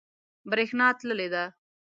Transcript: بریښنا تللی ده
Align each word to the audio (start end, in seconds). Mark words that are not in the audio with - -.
بریښنا 0.49 0.87
تللی 0.97 1.27
ده 1.33 1.43